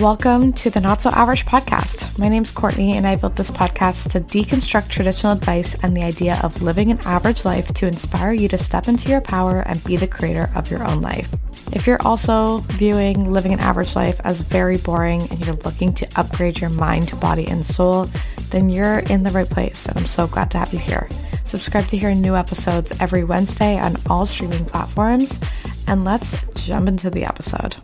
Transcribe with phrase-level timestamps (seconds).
[0.00, 2.18] Welcome to the Not So Average podcast.
[2.18, 6.04] My name is Courtney, and I built this podcast to deconstruct traditional advice and the
[6.04, 9.84] idea of living an average life to inspire you to step into your power and
[9.84, 11.30] be the creator of your own life.
[11.72, 16.08] If you're also viewing living an average life as very boring and you're looking to
[16.16, 18.08] upgrade your mind, body, and soul,
[18.48, 21.10] then you're in the right place, and I'm so glad to have you here.
[21.44, 25.38] Subscribe to hear new episodes every Wednesday on all streaming platforms,
[25.86, 27.76] and let's jump into the episode.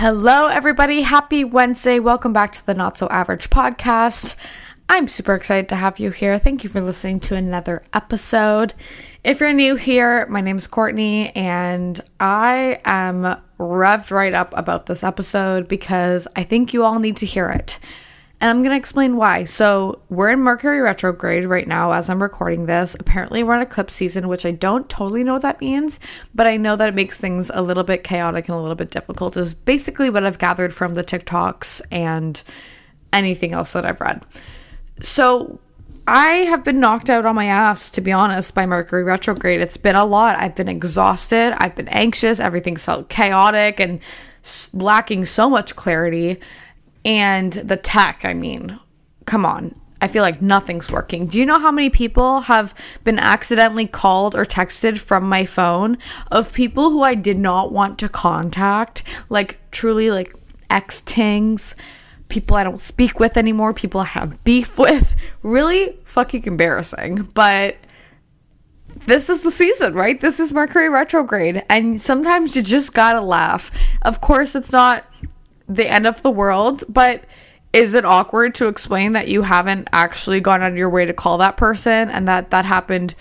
[0.00, 1.02] Hello, everybody.
[1.02, 1.98] Happy Wednesday.
[1.98, 4.36] Welcome back to the Not So Average podcast.
[4.88, 6.38] I'm super excited to have you here.
[6.38, 8.74] Thank you for listening to another episode.
[9.24, 14.86] If you're new here, my name is Courtney, and I am revved right up about
[14.86, 17.80] this episode because I think you all need to hear it.
[18.40, 19.44] And I'm going to explain why.
[19.44, 22.96] So, we're in Mercury retrograde right now as I'm recording this.
[22.98, 25.98] Apparently, we're in eclipse season, which I don't totally know what that means,
[26.34, 28.90] but I know that it makes things a little bit chaotic and a little bit
[28.90, 32.40] difficult, is basically what I've gathered from the TikToks and
[33.12, 34.24] anything else that I've read.
[35.00, 35.58] So,
[36.06, 39.60] I have been knocked out on my ass, to be honest, by Mercury retrograde.
[39.60, 40.36] It's been a lot.
[40.36, 41.54] I've been exhausted.
[41.58, 42.40] I've been anxious.
[42.40, 44.00] Everything's felt chaotic and
[44.72, 46.40] lacking so much clarity
[47.04, 48.78] and the tech, I mean,
[49.24, 49.74] come on.
[50.00, 51.26] I feel like nothing's working.
[51.26, 55.98] Do you know how many people have been accidentally called or texted from my phone
[56.30, 59.02] of people who I did not want to contact?
[59.28, 60.36] Like, truly, like
[60.70, 61.74] ex tings,
[62.28, 65.16] people I don't speak with anymore, people I have beef with.
[65.42, 67.28] Really fucking embarrassing.
[67.34, 67.76] But
[69.06, 70.20] this is the season, right?
[70.20, 71.64] This is Mercury retrograde.
[71.68, 73.70] And sometimes you just gotta laugh.
[74.02, 75.04] Of course, it's not
[75.68, 77.24] the end of the world, but
[77.72, 81.12] is it awkward to explain that you haven't actually gone out of your way to
[81.12, 83.14] call that person and that that happened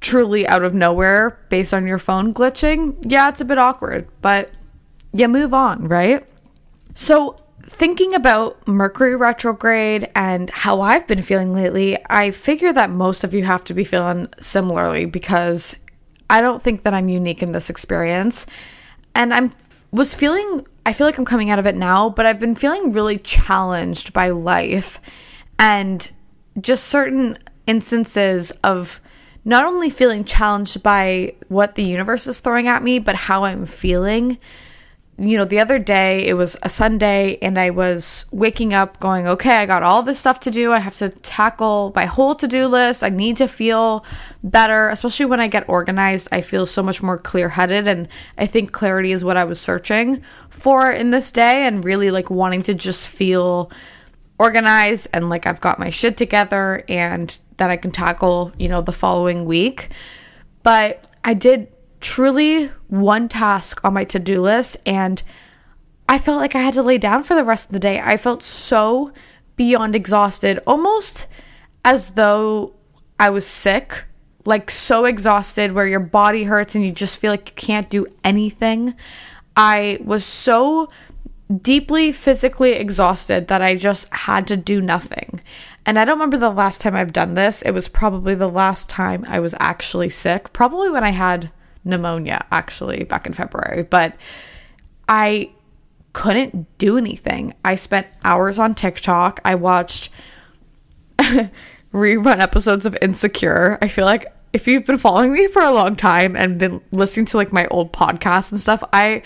[0.00, 2.96] truly out of nowhere based on your phone glitching?
[3.02, 4.50] Yeah, it's a bit awkward, but
[5.12, 6.26] you move on, right?
[6.94, 13.24] So, thinking about Mercury retrograde and how I've been feeling lately, I figure that most
[13.24, 15.76] of you have to be feeling similarly because
[16.28, 18.46] I don't think that I'm unique in this experience.
[19.14, 19.52] And I'm
[19.90, 22.92] was feeling I feel like I'm coming out of it now, but I've been feeling
[22.92, 25.00] really challenged by life
[25.58, 26.08] and
[26.60, 29.00] just certain instances of
[29.44, 33.66] not only feeling challenged by what the universe is throwing at me, but how I'm
[33.66, 34.38] feeling
[35.18, 39.26] you know, the other day it was a Sunday and I was waking up going,
[39.26, 40.72] okay, I got all this stuff to do.
[40.72, 43.02] I have to tackle my whole to do list.
[43.02, 44.04] I need to feel
[44.44, 46.28] better, especially when I get organized.
[46.32, 47.88] I feel so much more clear headed.
[47.88, 52.10] And I think clarity is what I was searching for in this day and really
[52.10, 53.70] like wanting to just feel
[54.38, 58.82] organized and like I've got my shit together and that I can tackle, you know,
[58.82, 59.88] the following week.
[60.62, 61.68] But I did
[62.06, 65.20] truly one task on my to do list, and
[66.08, 68.00] I felt like I had to lay down for the rest of the day.
[68.00, 69.12] I felt so
[69.56, 71.26] beyond exhausted, almost
[71.84, 72.74] as though
[73.18, 74.04] I was sick,
[74.44, 78.06] like so exhausted where your body hurts and you just feel like you can't do
[78.22, 78.94] anything.
[79.56, 80.88] I was so
[81.60, 85.40] deeply physically exhausted that I just had to do nothing.
[85.84, 87.62] And I don't remember the last time I've done this.
[87.62, 91.50] It was probably the last time I was actually sick, probably when I had
[91.86, 94.14] pneumonia actually back in February, but
[95.08, 95.50] I
[96.12, 97.54] couldn't do anything.
[97.64, 99.40] I spent hours on TikTok.
[99.44, 100.10] I watched
[101.92, 103.78] rerun episodes of Insecure.
[103.80, 107.26] I feel like if you've been following me for a long time and been listening
[107.26, 109.22] to like my old podcasts and stuff, I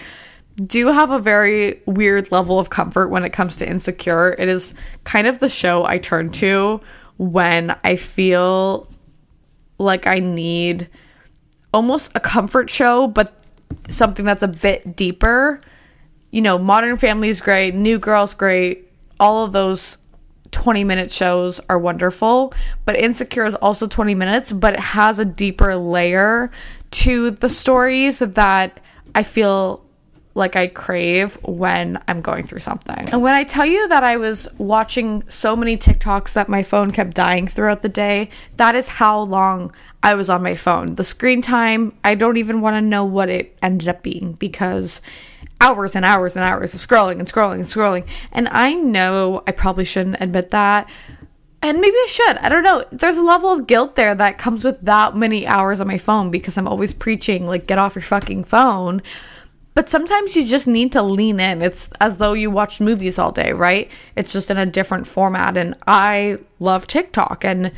[0.67, 4.35] do have a very weird level of comfort when it comes to Insecure.
[4.39, 6.81] It is kind of the show I turn to
[7.17, 8.89] when I feel
[9.79, 10.89] like I need
[11.73, 13.33] almost a comfort show, but
[13.89, 15.61] something that's a bit deeper.
[16.31, 18.89] You know, Modern Family is great, New Girl's great,
[19.19, 19.99] all of those
[20.53, 22.53] 20 minute shows are wonderful,
[22.85, 26.51] but Insecure is also 20 minutes, but it has a deeper layer
[26.91, 28.81] to the stories that
[29.15, 29.85] I feel
[30.35, 33.09] like I crave when I'm going through something.
[33.11, 36.93] And when I tell you that I was watching so many TikToks that my phone
[36.93, 39.73] kept dying throughout the day, that is how long
[40.03, 40.95] I was on my phone.
[40.95, 45.01] The screen time, I don't even want to know what it ended up being because
[45.61, 48.09] hours and hours and hours of scrolling and scrolling and scrolling.
[48.33, 50.89] And I know I probably shouldn't admit that.
[51.63, 52.39] And maybe I should.
[52.39, 52.85] I don't know.
[52.91, 56.31] There's a level of guilt there that comes with that many hours on my phone
[56.31, 59.03] because I'm always preaching, like, get off your fucking phone.
[59.75, 61.63] But sometimes you just need to lean in.
[61.63, 63.91] It's as though you watched movies all day, right?
[64.17, 65.57] It's just in a different format.
[65.57, 67.45] And I love TikTok.
[67.45, 67.73] And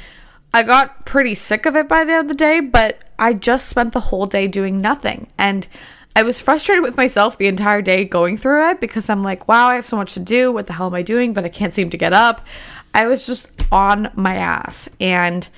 [0.54, 3.68] I got pretty sick of it by the end of the day, but I just
[3.68, 5.28] spent the whole day doing nothing.
[5.38, 5.66] And
[6.14, 9.68] I was frustrated with myself the entire day going through it because I'm like, wow,
[9.68, 10.52] I have so much to do.
[10.52, 11.32] What the hell am I doing?
[11.32, 12.46] But I can't seem to get up.
[12.94, 14.90] I was just on my ass.
[15.00, 15.48] And,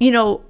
[0.00, 0.42] you know,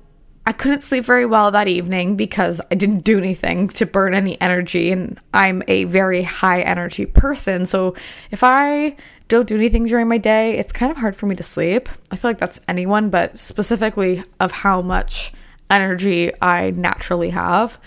[0.47, 4.41] I couldn't sleep very well that evening because I didn't do anything to burn any
[4.41, 4.91] energy.
[4.91, 7.67] And I'm a very high energy person.
[7.67, 7.95] So
[8.31, 8.97] if I
[9.29, 11.89] don't do anything during my day, it's kind of hard for me to sleep.
[12.11, 15.33] I feel like that's anyone, but specifically of how much
[15.71, 17.79] energy I naturally have.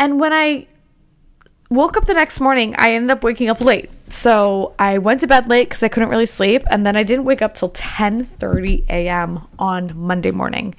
[0.00, 0.66] And when I
[1.70, 3.90] woke up the next morning, I ended up waking up late.
[4.08, 7.24] So I went to bed late because I couldn't really sleep, and then I didn't
[7.24, 9.46] wake up till 10:30 a.m.
[9.58, 10.74] on Monday morning.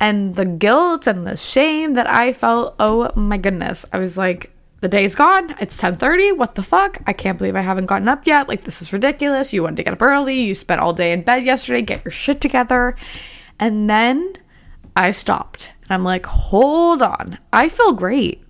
[0.00, 3.84] And the guilt and the shame that I felt, oh my goodness.
[3.92, 4.50] I was like,
[4.80, 5.54] the day's gone.
[5.60, 6.36] It's 10:30.
[6.36, 7.00] What the fuck?
[7.06, 8.48] I can't believe I haven't gotten up yet.
[8.48, 9.52] Like this is ridiculous.
[9.52, 10.40] You wanted to get up early.
[10.40, 11.82] You spent all day in bed yesterday.
[11.82, 12.96] Get your shit together.
[13.60, 14.34] And then
[14.96, 15.70] I stopped.
[15.82, 17.38] And I'm like, "Hold on.
[17.52, 18.42] I feel great.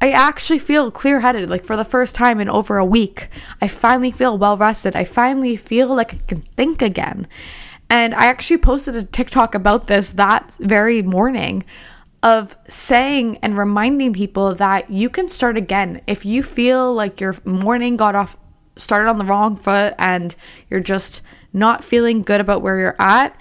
[0.00, 3.28] I actually feel clear headed, like for the first time in over a week.
[3.62, 4.94] I finally feel well rested.
[4.94, 7.26] I finally feel like I can think again.
[7.88, 11.62] And I actually posted a TikTok about this that very morning
[12.22, 16.00] of saying and reminding people that you can start again.
[16.06, 18.36] If you feel like your morning got off,
[18.76, 20.34] started on the wrong foot and
[20.68, 21.22] you're just
[21.52, 23.38] not feeling good about where you're at,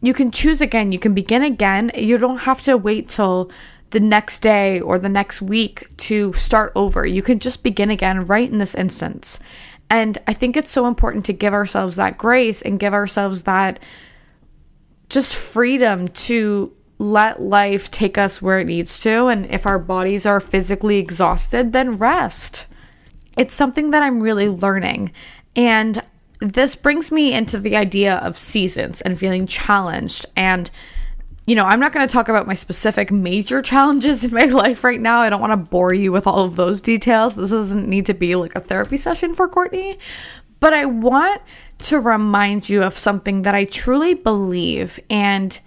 [0.00, 0.90] you can choose again.
[0.90, 1.92] You can begin again.
[1.94, 3.50] You don't have to wait till
[3.92, 7.06] the next day or the next week to start over.
[7.06, 9.38] You can just begin again right in this instance.
[9.88, 13.78] And I think it's so important to give ourselves that grace and give ourselves that
[15.10, 19.26] just freedom to let life take us where it needs to.
[19.26, 22.66] And if our bodies are physically exhausted, then rest.
[23.36, 25.12] It's something that I'm really learning.
[25.54, 26.02] And
[26.40, 30.70] this brings me into the idea of seasons and feeling challenged and
[31.46, 34.84] you know, I'm not going to talk about my specific major challenges in my life
[34.84, 35.20] right now.
[35.20, 37.34] I don't want to bore you with all of those details.
[37.34, 39.98] This doesn't need to be like a therapy session for Courtney.
[40.60, 41.42] But I want
[41.80, 45.00] to remind you of something that I truly believe.
[45.10, 45.58] And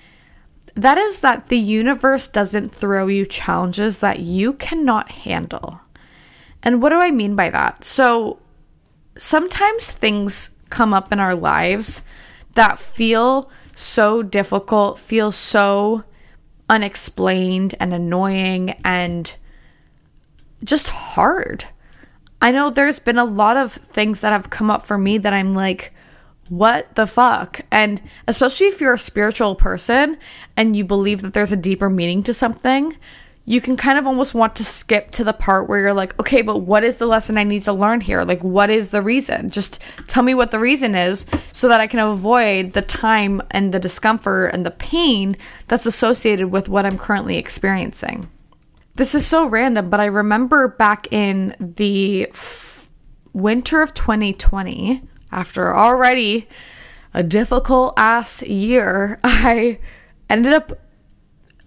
[0.76, 5.82] that is that the universe doesn't throw you challenges that you cannot handle.
[6.64, 7.84] And what do I mean by that?
[7.84, 8.40] So
[9.18, 12.02] sometimes things come up in our lives
[12.54, 16.04] that feel so difficult, feels so
[16.70, 19.36] unexplained and annoying and
[20.64, 21.66] just hard.
[22.42, 25.34] I know there's been a lot of things that have come up for me that
[25.34, 25.94] I'm like,
[26.50, 27.62] what the fuck?
[27.72, 30.18] And especially if you're a spiritual person
[30.56, 32.96] and you believe that there's a deeper meaning to something,
[33.46, 36.42] you can kind of almost want to skip to the part where you're like, okay,
[36.42, 38.24] but what is the lesson I need to learn here?
[38.24, 39.52] Like, what is the reason?
[39.52, 43.72] Just tell me what the reason is so that I can avoid the time and
[43.72, 45.38] the discomfort and the pain
[45.68, 48.30] that's associated with what I'm currently experiencing.
[48.96, 52.90] This is so random, but I remember back in the f-
[53.34, 56.48] winter of 2020, after already
[57.14, 59.80] a difficult ass year, I
[60.30, 60.80] ended up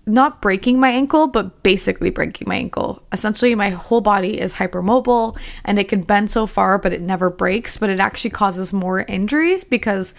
[0.08, 3.02] not breaking my ankle, but basically breaking my ankle.
[3.12, 7.30] Essentially, my whole body is hypermobile and it can bend so far, but it never
[7.30, 7.76] breaks.
[7.76, 10.14] But it actually causes more injuries because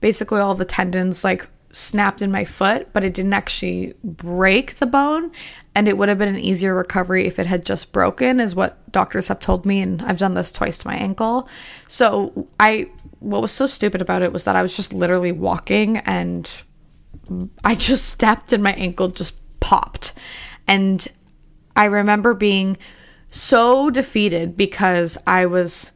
[0.00, 4.86] basically all the tendons like snapped in my foot, but it didn't actually break the
[4.86, 5.30] bone.
[5.74, 8.78] And it would have been an easier recovery if it had just broken, is what
[8.92, 9.80] doctors have told me.
[9.80, 11.48] And I've done this twice to my ankle.
[11.88, 12.88] So I,
[13.18, 16.50] what was so stupid about it was that I was just literally walking and
[17.64, 20.12] I just stepped and my ankle just popped.
[20.66, 21.06] And
[21.76, 22.76] I remember being
[23.30, 25.92] so defeated because I was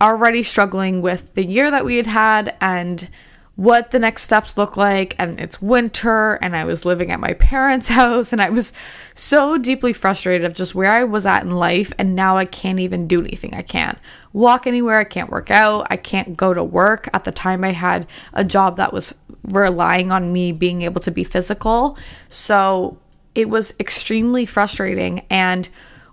[0.00, 3.08] already struggling with the year that we had had and
[3.56, 7.34] what the next steps look like and it's winter and I was living at my
[7.34, 8.72] parents' house and I was
[9.14, 12.80] so deeply frustrated of just where I was at in life and now I can't
[12.80, 13.54] even do anything.
[13.54, 13.98] I can't
[14.32, 17.08] walk anywhere, I can't work out, I can't go to work.
[17.12, 21.12] At the time I had a job that was relying on me being able to
[21.12, 21.96] be physical.
[22.30, 22.98] So
[23.36, 25.68] it was extremely frustrating and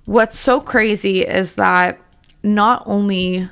[0.05, 1.99] what's so crazy is that
[2.43, 3.49] not only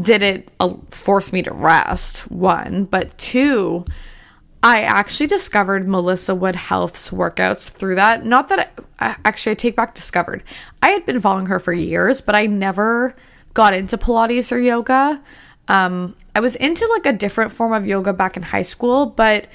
[0.00, 3.84] did it uh, force me to rest, one, but two,
[4.62, 8.24] I actually discovered Melissa Wood Health's workouts through that.
[8.24, 10.42] Not that I, actually, I take back discovered.
[10.82, 13.14] I had been following her for years, but I never
[13.52, 15.22] got into Pilates or yoga.
[15.68, 19.46] Um, I was into like a different form of yoga back in high school, but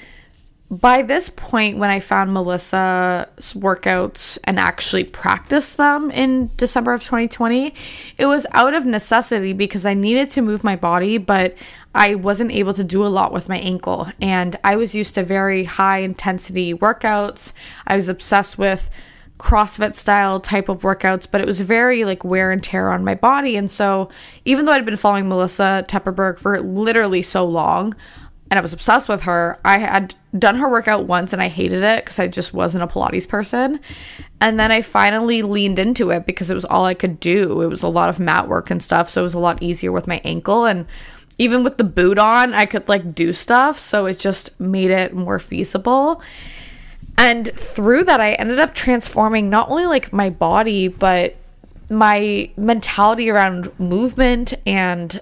[0.70, 7.02] by this point, when I found Melissa's workouts and actually practiced them in December of
[7.02, 7.74] 2020,
[8.18, 11.56] it was out of necessity because I needed to move my body, but
[11.92, 14.12] I wasn't able to do a lot with my ankle.
[14.20, 17.52] And I was used to very high intensity workouts.
[17.88, 18.90] I was obsessed with
[19.40, 23.16] CrossFit style type of workouts, but it was very like wear and tear on my
[23.16, 23.56] body.
[23.56, 24.08] And so,
[24.44, 27.96] even though I'd been following Melissa Tepperberg for literally so long
[28.50, 31.84] and I was obsessed with her, I had done her workout once and I hated
[31.84, 33.78] it because I just wasn't a Pilates person.
[34.40, 37.60] And then I finally leaned into it because it was all I could do.
[37.62, 39.08] It was a lot of mat work and stuff.
[39.08, 40.64] So, it was a lot easier with my ankle.
[40.64, 40.86] And
[41.38, 43.78] even with the boot on, I could like do stuff.
[43.78, 46.20] So, it just made it more feasible.
[47.16, 51.36] And through that, I ended up transforming not only like my body, but
[51.88, 55.20] my mentality around movement and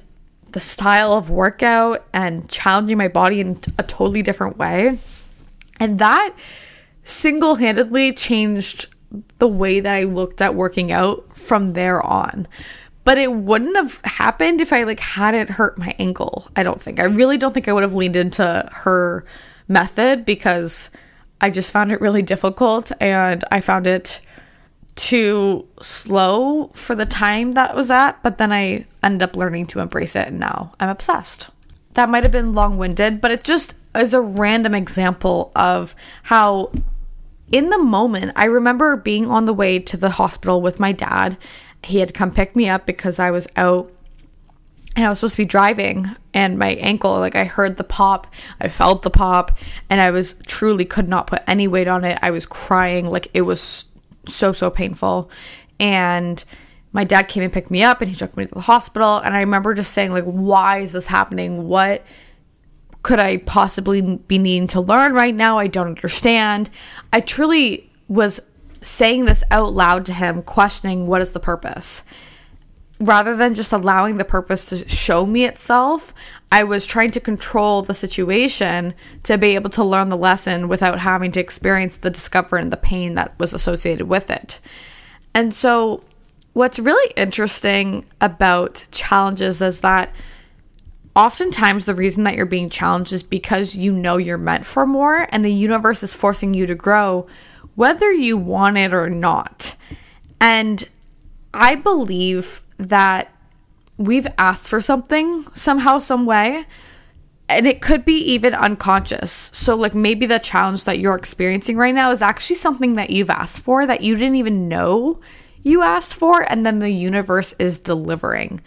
[0.59, 4.99] the style of workout and challenging my body in a totally different way.
[5.79, 6.35] And that
[7.05, 8.87] single handedly changed
[9.39, 12.49] the way that I looked at working out from there on.
[13.05, 16.49] But it wouldn't have happened if I like hadn't hurt my ankle.
[16.57, 16.99] I don't think.
[16.99, 19.25] I really don't think I would have leaned into her
[19.69, 20.91] method because
[21.41, 24.21] I just found it really difficult and I found it
[24.99, 29.79] too slow for the time that was at, but then I ended up learning to
[29.79, 31.51] embrace it and now I'm obsessed.
[31.95, 36.73] That might have been long winded, but it just is a random example of how,
[37.53, 41.39] in the moment, I remember being on the way to the hospital with my dad.
[41.85, 43.93] He had come pick me up because I was out
[44.97, 48.27] and I was supposed to be driving and my ankle like I heard the pop,
[48.61, 49.57] I felt the pop
[49.89, 52.19] and I was truly could not put any weight on it.
[52.21, 53.85] I was crying like it was
[54.29, 55.31] so so painful
[55.81, 56.45] and
[56.93, 59.35] my dad came and picked me up and he took me to the hospital and
[59.35, 61.69] I remember just saying like why is this happening?
[61.69, 62.05] What
[63.03, 65.59] could I possibly be needing to learn right now?
[65.59, 66.71] I don't understand.
[67.13, 68.41] I truly was
[68.83, 72.05] saying this out loud to him questioning what is the purpose
[73.01, 76.13] rather than just allowing the purpose to show me itself,
[76.51, 80.99] I was trying to control the situation to be able to learn the lesson without
[80.99, 84.59] having to experience the discomfort and the pain that was associated with it.
[85.35, 86.03] And so,
[86.55, 90.15] what's really interesting about challenges is that
[91.15, 95.29] oftentimes the reason that you're being challenged is because you know you're meant for more
[95.31, 97.27] and the universe is forcing you to grow,
[97.75, 99.75] whether you want it or not.
[100.41, 100.83] And
[101.53, 103.35] I believe that
[103.99, 106.65] we've asked for something somehow, some way.
[107.51, 109.51] And it could be even unconscious.
[109.55, 113.31] So, like, maybe the challenge that you're experiencing right now is actually something that you've
[113.31, 115.19] asked for that you didn't even know
[115.63, 118.61] you asked for, and then the universe is delivering.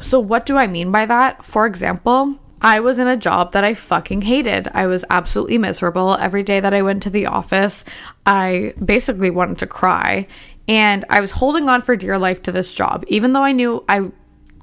[0.00, 1.44] So, what do I mean by that?
[1.44, 4.68] For example, I was in a job that I fucking hated.
[4.72, 6.14] I was absolutely miserable.
[6.14, 7.84] Every day that I went to the office,
[8.24, 10.26] I basically wanted to cry.
[10.66, 13.84] And I was holding on for dear life to this job, even though I knew
[13.88, 14.10] I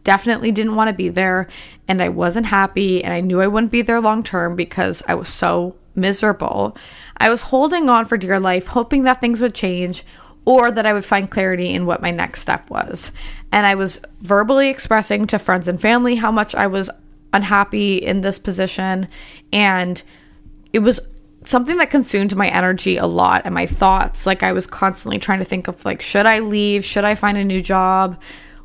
[0.03, 1.48] definitely didn't want to be there
[1.88, 5.15] and I wasn't happy and I knew I wouldn't be there long term because I
[5.15, 6.77] was so miserable.
[7.17, 10.03] I was holding on for dear life, hoping that things would change
[10.46, 13.12] or that I would find clarity in what my next step was.
[13.51, 16.89] And I was verbally expressing to friends and family how much I was
[17.34, 19.08] unhappy in this position.
[19.53, 20.01] And
[20.74, 21.00] it was
[21.43, 24.25] something that consumed my energy a lot and my thoughts.
[24.25, 26.86] Like I was constantly trying to think of like, should I leave?
[26.86, 28.20] Should I find a new job?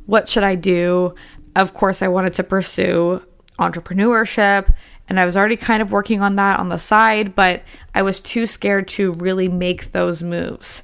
[0.07, 1.13] What should I do?
[1.55, 3.21] Of course, I wanted to pursue
[3.59, 4.73] entrepreneurship
[5.09, 7.63] and I was already kind of working on that on the side, but
[7.95, 10.83] I was too scared to really make those moves.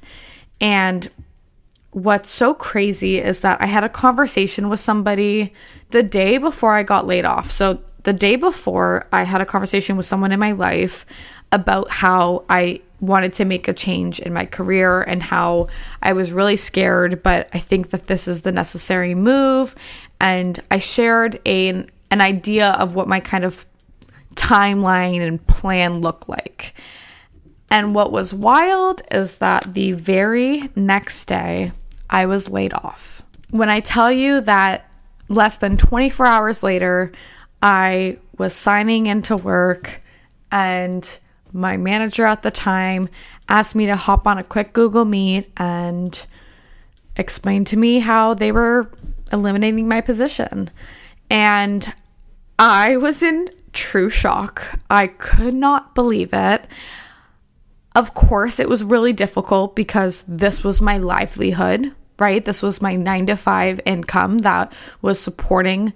[0.60, 1.08] And
[1.90, 5.52] what's so crazy is that I had a conversation with somebody
[5.90, 7.50] the day before I got laid off.
[7.50, 11.06] So, the day before, I had a conversation with someone in my life
[11.54, 15.68] about how I wanted to make a change in my career and how
[16.02, 19.76] I was really scared, but I think that this is the necessary move.
[20.20, 21.68] And I shared a,
[22.10, 23.64] an idea of what my kind of
[24.34, 26.74] timeline and plan looked like.
[27.70, 31.72] And what was wild is that the very next day,
[32.10, 33.22] I was laid off.
[33.50, 34.90] When I tell you that
[35.28, 37.12] less than 24 hours later,
[37.62, 40.00] I was signing into work
[40.52, 41.18] and
[41.54, 43.08] my manager at the time
[43.48, 46.26] asked me to hop on a quick Google Meet and
[47.16, 48.90] explain to me how they were
[49.32, 50.70] eliminating my position.
[51.30, 51.94] And
[52.58, 54.78] I was in true shock.
[54.90, 56.66] I could not believe it.
[57.94, 62.44] Of course, it was really difficult because this was my livelihood, right?
[62.44, 65.92] This was my nine to five income that was supporting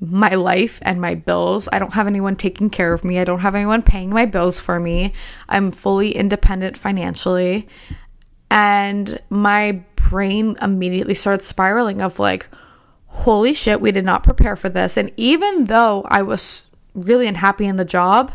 [0.00, 1.68] my life and my bills.
[1.72, 3.18] I don't have anyone taking care of me.
[3.18, 5.12] I don't have anyone paying my bills for me.
[5.48, 7.66] I'm fully independent financially.
[8.50, 12.48] And my brain immediately started spiraling of like,
[13.06, 14.96] holy shit, we did not prepare for this.
[14.96, 18.32] And even though I was really unhappy in the job,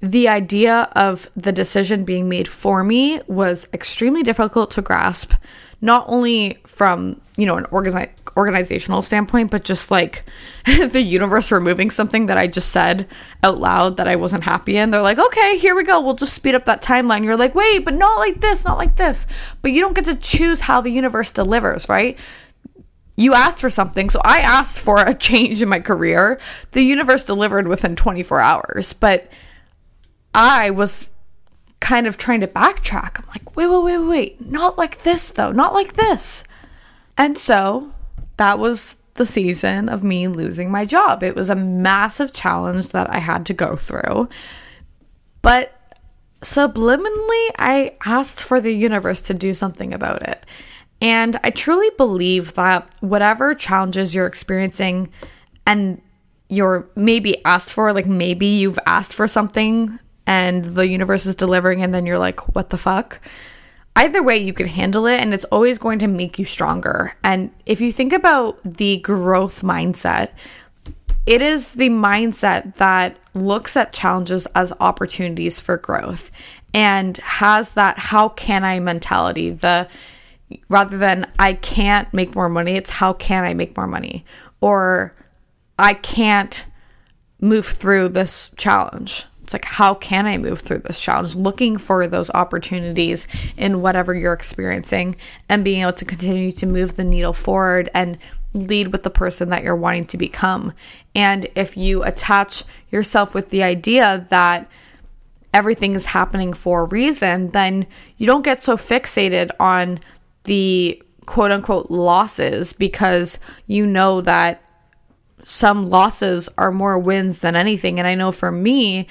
[0.00, 5.34] the idea of the decision being made for me was extremely difficult to grasp,
[5.80, 10.24] not only from, you know, an organi- organizational standpoint, but just like
[10.64, 13.08] the universe removing something that I just said
[13.42, 14.90] out loud that I wasn't happy in.
[14.90, 16.00] They're like, okay, here we go.
[16.00, 17.24] We'll just speed up that timeline.
[17.24, 19.26] You're like, wait, but not like this, not like this.
[19.60, 22.18] But you don't get to choose how the universe delivers, right?
[23.16, 24.10] you asked for something.
[24.10, 26.38] So I asked for a change in my career.
[26.72, 29.28] The universe delivered within 24 hours, but
[30.34, 31.10] I was
[31.80, 33.18] kind of trying to backtrack.
[33.18, 34.50] I'm like, wait, wait, wait, wait.
[34.50, 35.52] Not like this, though.
[35.52, 36.44] Not like this.
[37.18, 37.92] And so
[38.36, 41.22] that was the season of me losing my job.
[41.22, 44.28] It was a massive challenge that I had to go through.
[45.42, 45.72] But
[46.40, 50.46] subliminally, I asked for the universe to do something about it.
[51.00, 55.10] And I truly believe that whatever challenges you're experiencing
[55.66, 56.00] and
[56.48, 61.82] you're maybe asked for, like maybe you've asked for something and the universe is delivering,
[61.82, 63.20] and then you're like, what the fuck?
[63.94, 67.14] Either way, you can handle it, and it's always going to make you stronger.
[67.22, 70.30] And if you think about the growth mindset,
[71.26, 76.30] it is the mindset that looks at challenges as opportunities for growth
[76.74, 79.88] and has that how can I mentality, the
[80.68, 84.24] rather than I can't make more money, it's how can I make more money?
[84.60, 85.14] Or
[85.78, 86.64] I can't
[87.40, 89.26] move through this challenge.
[89.42, 91.34] It's like, how can I move through this challenge?
[91.34, 95.16] Looking for those opportunities in whatever you're experiencing
[95.48, 98.18] and being able to continue to move the needle forward and
[98.54, 100.72] lead with the person that you're wanting to become.
[101.14, 104.70] And if you attach yourself with the idea that
[105.54, 107.86] everything is happening for a reason, then
[108.18, 110.00] you don't get so fixated on
[110.44, 114.62] the quote unquote losses because you know that
[115.44, 117.98] some losses are more wins than anything.
[117.98, 119.06] And I know for me,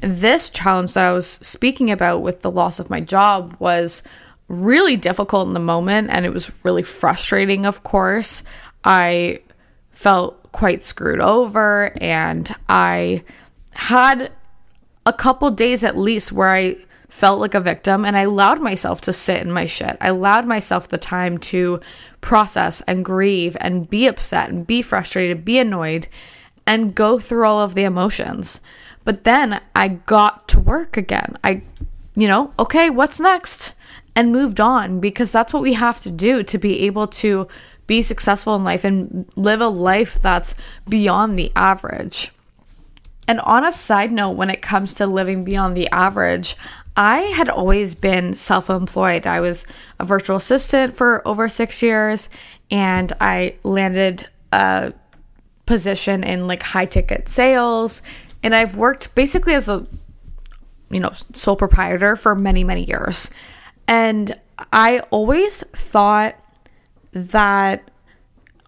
[0.00, 4.02] this challenge that I was speaking about with the loss of my job was
[4.48, 8.42] really difficult in the moment and it was really frustrating, of course.
[8.84, 9.40] I
[9.92, 13.22] felt quite screwed over and I
[13.72, 14.32] had
[15.06, 16.76] a couple days at least where I
[17.14, 19.96] felt like a victim and I allowed myself to sit in my shit.
[20.00, 21.78] I allowed myself the time to
[22.20, 26.08] process and grieve and be upset and be frustrated, be annoyed,
[26.66, 28.60] and go through all of the emotions.
[29.04, 31.38] But then I got to work again.
[31.44, 31.62] I,
[32.16, 33.74] you know, okay, what's next?
[34.16, 37.46] And moved on because that's what we have to do to be able to
[37.86, 40.56] be successful in life and live a life that's
[40.88, 42.32] beyond the average.
[43.26, 46.56] And on a side note, when it comes to living beyond the average,
[46.96, 49.26] I had always been self employed.
[49.26, 49.66] I was
[49.98, 52.28] a virtual assistant for over six years,
[52.70, 54.92] and I landed a
[55.66, 58.02] position in like high ticket sales.
[58.42, 59.86] And I've worked basically as a,
[60.90, 63.30] you know, sole proprietor for many, many years.
[63.88, 64.38] And
[64.72, 66.36] I always thought
[67.12, 67.90] that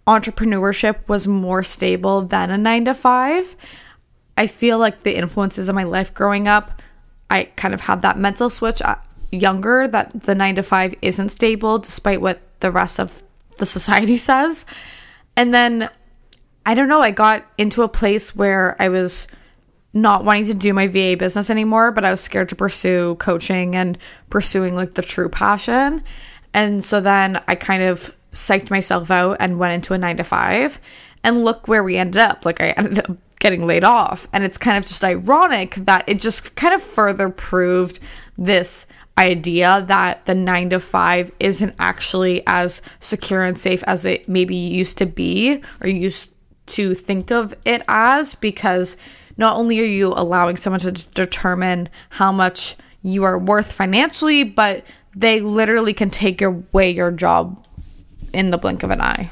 [0.07, 3.57] entrepreneurship was more stable than a nine to five.
[4.39, 6.83] I feel like the influences of my life growing up
[7.31, 8.97] I kind of had that mental switch uh,
[9.31, 13.23] younger that the nine to five isn't stable despite what the rest of
[13.59, 14.67] the society says.
[15.37, 15.91] And then
[16.65, 19.29] I don't know, I got into a place where I was
[19.93, 23.77] not wanting to do my VA business anymore, but I was scared to pursue coaching
[23.77, 23.97] and
[24.31, 26.03] pursuing like the true passion.
[26.53, 30.25] And so then I kind of psyched myself out and went into a nine to
[30.25, 30.81] five.
[31.25, 32.45] And look where we ended up.
[32.45, 34.27] Like I ended up getting laid off.
[34.33, 38.01] And it's kind of just ironic that it just kind of further proved
[38.37, 44.29] this idea that the nine to five isn't actually as secure and safe as it
[44.29, 46.35] maybe used to be or used
[46.67, 48.97] to think of it as because
[49.37, 54.85] not only are you allowing someone to determine how much you are worth financially, but
[55.15, 57.65] they literally can take away your job
[58.33, 59.31] in the blink of an eye.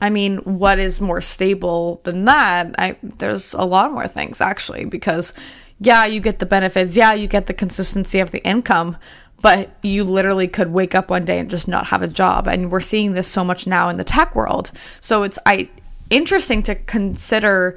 [0.00, 2.74] I mean, what is more stable than that?
[2.78, 5.32] I there's a lot more things actually because
[5.80, 8.96] yeah, you get the benefits, yeah, you get the consistency of the income,
[9.42, 12.70] but you literally could wake up one day and just not have a job and
[12.70, 14.70] we're seeing this so much now in the tech world.
[15.00, 15.68] So it's I
[16.10, 17.76] interesting to consider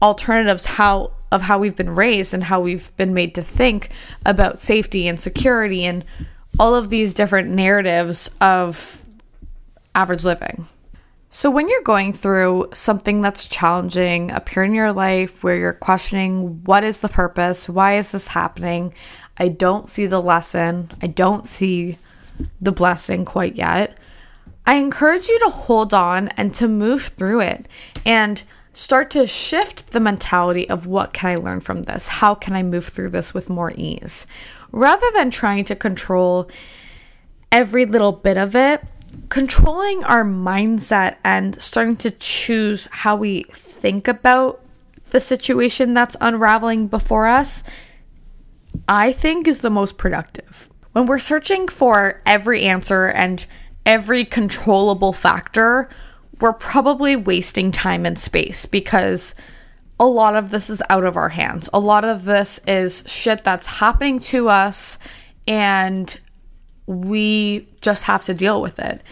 [0.00, 3.88] alternatives how of how we've been raised and how we've been made to think
[4.26, 6.04] about safety and security and
[6.58, 9.04] all of these different narratives of
[9.94, 10.66] average living.
[11.34, 15.72] So, when you're going through something that's challenging, a period in your life where you're
[15.72, 18.92] questioning what is the purpose, why is this happening,
[19.38, 21.96] I don't see the lesson, I don't see
[22.60, 23.96] the blessing quite yet,
[24.66, 27.66] I encourage you to hold on and to move through it
[28.04, 28.42] and
[28.74, 32.08] start to shift the mentality of what can I learn from this?
[32.08, 34.26] How can I move through this with more ease?
[34.70, 36.50] Rather than trying to control
[37.50, 38.84] every little bit of it,
[39.28, 44.60] controlling our mindset and starting to choose how we think about
[45.10, 47.62] the situation that's unraveling before us,
[48.88, 50.70] I think is the most productive.
[50.92, 53.44] When we're searching for every answer and
[53.86, 55.88] every controllable factor,
[56.40, 59.34] we're probably wasting time and space because
[60.00, 61.68] a lot of this is out of our hands.
[61.72, 64.98] A lot of this is shit that's happening to us
[65.46, 66.18] and
[66.86, 69.02] we just have to deal with it.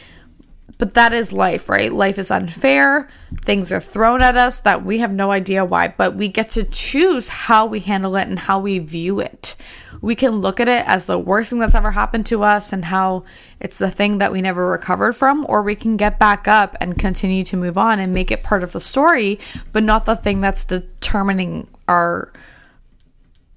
[0.78, 1.92] But that is life, right?
[1.92, 3.06] Life is unfair.
[3.42, 6.64] Things are thrown at us that we have no idea why, but we get to
[6.64, 9.56] choose how we handle it and how we view it.
[10.00, 12.87] We can look at it as the worst thing that's ever happened to us and
[12.87, 13.24] how
[13.61, 16.98] it's the thing that we never recovered from, or we can get back up and
[16.98, 19.38] continue to move on and make it part of the story,
[19.72, 22.33] but not the thing that's determining our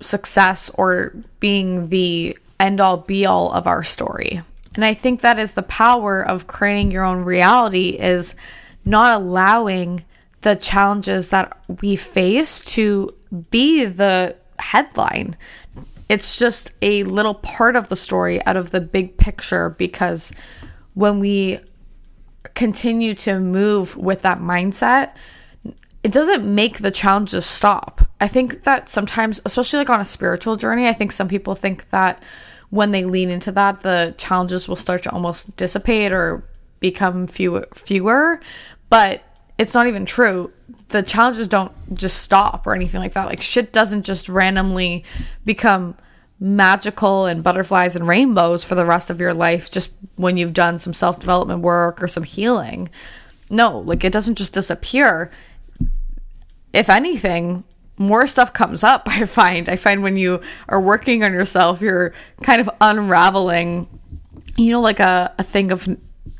[0.01, 4.41] success or being the end all be all of our story.
[4.75, 8.35] And I think that is the power of creating your own reality is
[8.85, 10.03] not allowing
[10.41, 13.13] the challenges that we face to
[13.51, 15.37] be the headline.
[16.09, 20.31] It's just a little part of the story out of the big picture because
[20.93, 21.59] when we
[22.53, 25.13] continue to move with that mindset,
[26.03, 28.02] it doesn't make the challenges stop.
[28.19, 31.89] I think that sometimes, especially like on a spiritual journey, I think some people think
[31.89, 32.21] that
[32.69, 36.43] when they lean into that, the challenges will start to almost dissipate or
[36.79, 37.67] become fewer.
[37.73, 38.39] fewer.
[38.89, 39.23] But
[39.57, 40.51] it's not even true.
[40.89, 43.27] The challenges don't just stop or anything like that.
[43.27, 45.03] Like shit doesn't just randomly
[45.45, 45.95] become
[46.39, 50.79] magical and butterflies and rainbows for the rest of your life just when you've done
[50.79, 52.89] some self development work or some healing.
[53.49, 55.31] No, like it doesn't just disappear.
[56.73, 57.63] If anything,
[57.97, 59.69] more stuff comes up i find.
[59.69, 63.87] I find when you are working on yourself you're kind of unraveling
[64.57, 65.87] you know like a, a thing of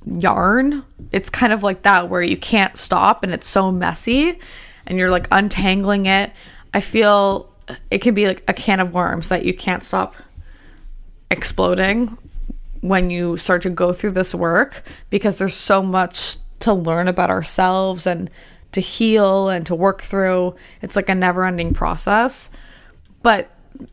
[0.06, 0.84] yarn.
[1.12, 4.40] It's kind of like that where you can't stop and it's so messy
[4.88, 6.32] and you're like untangling it.
[6.74, 7.54] I feel
[7.90, 10.16] it can be like a can of worms that you can't stop
[11.32, 12.18] exploding
[12.82, 17.30] when you start to go through this work because there's so much to learn about
[17.30, 18.30] ourselves and
[18.74, 20.56] to heal and to work through.
[20.82, 22.50] It's like a never ending process.
[23.22, 23.50] But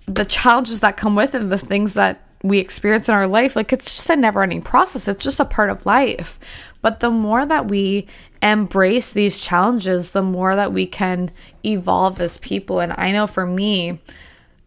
[0.07, 3.55] the challenges that come with it and the things that we experience in our life,
[3.55, 5.09] like it's just a never ending process.
[5.09, 6.38] It's just a part of life.
[6.83, 8.07] But the more that we
[8.43, 11.31] embrace these challenges, the more that we can
[11.64, 12.81] evolve as people.
[12.81, 14.01] And I know for me,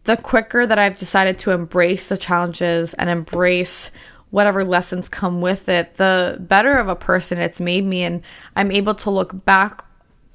[0.04, 3.90] the quicker that I've decided to embrace the challenges and embrace
[4.30, 8.02] whatever lessons come with it, the better of a person it's made me.
[8.02, 8.22] And
[8.54, 9.84] I'm able to look back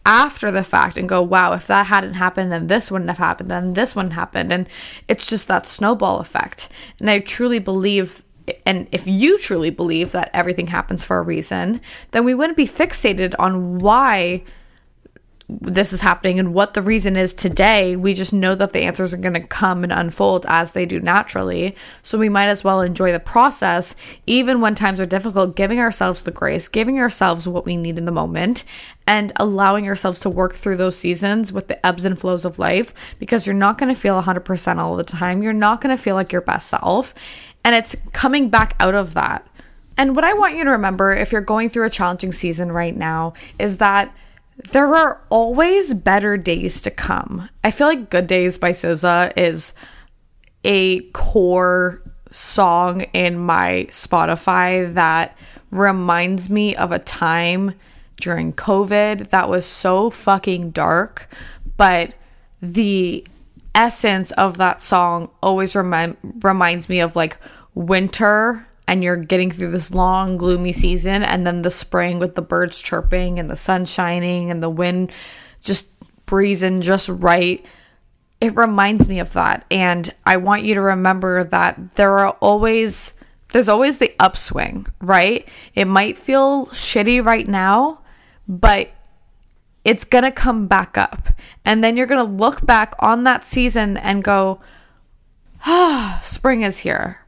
[0.10, 3.52] after the fact and go, wow, if that hadn't happened, then this wouldn't have happened,
[3.52, 4.52] then this wouldn't happen.
[4.52, 4.68] And
[5.08, 6.68] it's just that snowball effect.
[7.00, 8.26] And I truly believe
[8.66, 12.66] and if you truly believe that everything happens for a reason, then we wouldn't be
[12.66, 14.44] fixated on why
[15.50, 17.96] this is happening and what the reason is today.
[17.96, 21.00] We just know that the answers are going to come and unfold as they do
[21.00, 21.76] naturally.
[22.04, 23.96] So we might as well enjoy the process,
[24.28, 28.06] even when times are difficult, giving ourselves the grace, giving ourselves what we need in
[28.06, 28.64] the moment,
[29.08, 32.94] and allowing ourselves to work through those seasons with the ebbs and flows of life
[33.18, 35.42] because you're not going to feel 100% all the time.
[35.42, 37.16] You're not going to feel like your best self.
[37.66, 39.48] And it's coming back out of that.
[39.98, 42.96] And what I want you to remember if you're going through a challenging season right
[42.96, 44.16] now is that
[44.72, 47.50] there are always better days to come.
[47.64, 49.74] I feel like Good Days by SZA is
[50.64, 55.38] a core song in my Spotify that
[55.72, 57.74] reminds me of a time
[58.18, 61.30] during COVID that was so fucking dark,
[61.78, 62.14] but
[62.62, 63.26] the
[63.74, 67.38] essence of that song always remind reminds me of like
[67.76, 72.42] winter and you're getting through this long gloomy season and then the spring with the
[72.42, 75.12] birds chirping and the sun shining and the wind
[75.64, 75.92] just
[76.26, 77.64] breezing just right
[78.42, 79.66] it reminds me of that.
[79.70, 83.14] And i want you to remember that there are always
[83.50, 85.48] there's always the upswing right?
[85.76, 88.00] It might feel shitty right now
[88.48, 88.90] but
[89.86, 91.30] it's going to come back up.
[91.64, 94.62] And then you're going to look back on that season and go
[95.68, 97.20] ah spring is here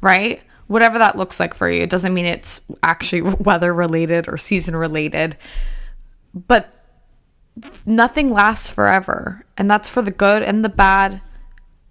[0.00, 1.82] right whatever that looks like for you.
[1.82, 5.36] It doesn't mean it's actually weather related or season related,
[6.32, 6.72] but
[7.84, 9.44] nothing lasts forever.
[9.56, 11.20] And that's for the good and the bad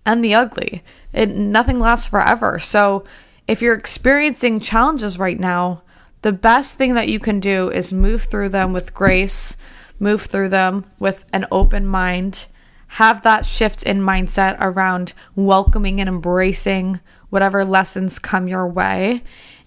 [0.05, 0.83] and the ugly.
[1.11, 2.59] It nothing lasts forever.
[2.59, 3.03] So
[3.47, 5.83] if you're experiencing challenges right now,
[6.21, 9.57] the best thing that you can do is move through them with grace,
[9.99, 12.47] move through them with an open mind.
[12.91, 19.23] Have that shift in mindset around welcoming and embracing whatever lessons come your way.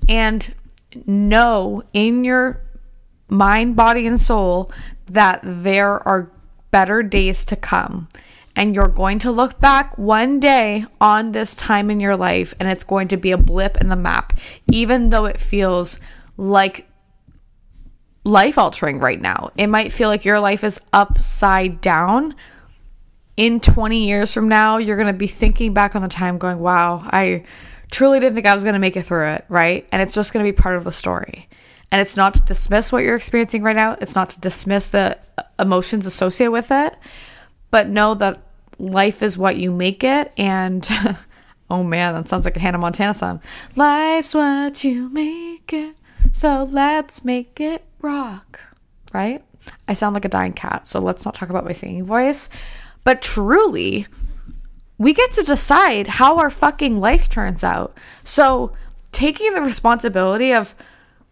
[0.08, 0.54] And
[1.06, 2.60] know in your
[3.28, 4.72] mind, body, and soul
[5.06, 6.30] that there are
[6.70, 8.08] better days to come.
[8.56, 12.68] And you're going to look back one day on this time in your life and
[12.68, 14.38] it's going to be a blip in the map,
[14.72, 16.00] even though it feels
[16.36, 16.88] like
[18.24, 19.50] life altering right now.
[19.56, 22.34] It might feel like your life is upside down.
[23.40, 26.58] In 20 years from now, you're going to be thinking back on the time going,
[26.58, 27.44] wow, I
[27.90, 29.88] truly didn't think I was going to make it through it, right?
[29.90, 31.48] And it's just going to be part of the story.
[31.90, 35.18] And it's not to dismiss what you're experiencing right now, it's not to dismiss the
[35.38, 36.94] uh, emotions associated with it,
[37.70, 38.42] but know that
[38.78, 40.32] life is what you make it.
[40.36, 40.86] And
[41.70, 43.40] oh man, that sounds like a Hannah Montana song.
[43.74, 45.96] Life's what you make it,
[46.32, 48.60] so let's make it rock,
[49.14, 49.42] right?
[49.88, 52.50] I sound like a dying cat, so let's not talk about my singing voice.
[53.04, 54.06] But truly,
[54.98, 57.96] we get to decide how our fucking life turns out.
[58.22, 58.72] So,
[59.12, 60.74] taking the responsibility of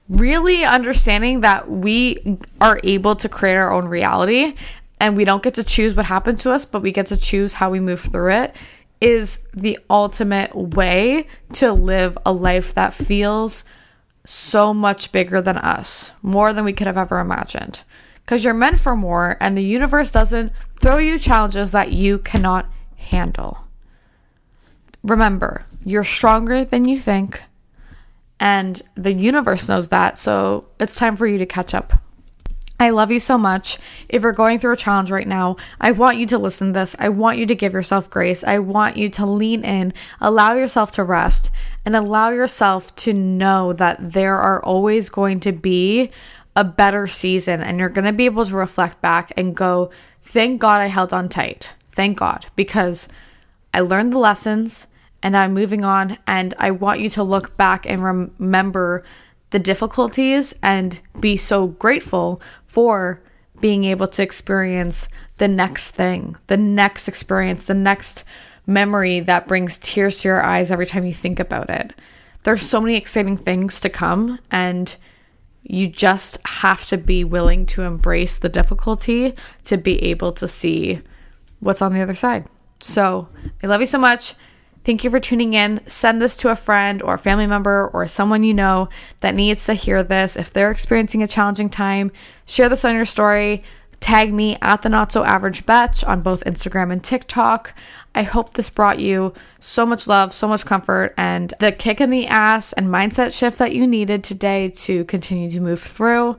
[0.08, 4.54] really understanding that we are able to create our own reality
[5.00, 7.52] and we don't get to choose what happens to us, but we get to choose
[7.52, 8.56] how we move through it
[9.00, 13.64] is the ultimate way to live a life that feels
[14.24, 17.82] so much bigger than us, more than we could have ever imagined.
[18.28, 22.66] Because you're meant for more, and the universe doesn't throw you challenges that you cannot
[22.96, 23.64] handle.
[25.02, 27.42] Remember, you're stronger than you think,
[28.38, 31.94] and the universe knows that, so it's time for you to catch up.
[32.78, 33.78] I love you so much.
[34.10, 36.94] If you're going through a challenge right now, I want you to listen to this.
[36.98, 38.44] I want you to give yourself grace.
[38.44, 41.50] I want you to lean in, allow yourself to rest,
[41.86, 46.10] and allow yourself to know that there are always going to be
[46.58, 49.92] a better season and you're going to be able to reflect back and go,
[50.22, 51.72] thank God I held on tight.
[51.92, 53.08] Thank God because
[53.72, 54.88] I learned the lessons
[55.22, 56.18] and I'm moving on.
[56.26, 59.04] And I want you to look back and remember
[59.50, 63.22] the difficulties and be so grateful for
[63.60, 68.24] being able to experience the next thing, the next experience, the next
[68.66, 71.94] memory that brings tears to your eyes every time you think about it.
[72.42, 74.96] There's so many exciting things to come, and
[75.68, 81.00] you just have to be willing to embrace the difficulty to be able to see
[81.60, 82.46] what's on the other side.
[82.80, 83.28] So,
[83.62, 84.34] I love you so much.
[84.84, 85.80] Thank you for tuning in.
[85.86, 88.88] Send this to a friend or a family member or someone you know
[89.20, 90.36] that needs to hear this.
[90.36, 92.10] If they're experiencing a challenging time,
[92.46, 93.62] share this on your story.
[94.00, 97.74] Tag me at the Not So Average Betch on both Instagram and TikTok.
[98.14, 102.10] I hope this brought you so much love, so much comfort, and the kick in
[102.10, 106.38] the ass and mindset shift that you needed today to continue to move through.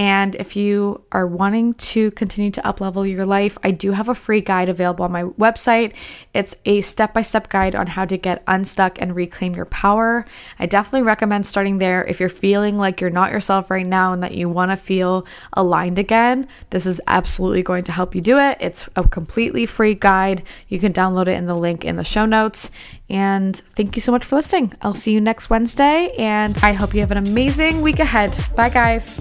[0.00, 4.14] And if you are wanting to continue to uplevel your life, I do have a
[4.14, 5.92] free guide available on my website.
[6.32, 10.24] It's a step by step guide on how to get unstuck and reclaim your power.
[10.58, 14.22] I definitely recommend starting there if you're feeling like you're not yourself right now and
[14.22, 16.48] that you want to feel aligned again.
[16.70, 18.56] This is absolutely going to help you do it.
[18.58, 20.44] It's a completely free guide.
[20.68, 22.70] You can download it in the link in the show notes.
[23.10, 24.72] And thank you so much for listening.
[24.80, 28.34] I'll see you next Wednesday, and I hope you have an amazing week ahead.
[28.56, 29.20] Bye, guys.